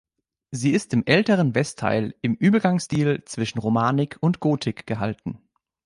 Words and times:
Sie 0.49 0.71
ist 0.71 0.93
im 0.93 1.05
älteren 1.05 1.53
Westteil 1.53 2.15
im 2.21 2.33
Übergangsstil 2.33 3.21
zwischen 3.25 3.59
Romanik 3.59 4.17
und 4.19 4.39
Gotik 4.39 4.87
gehalten. 4.87 5.37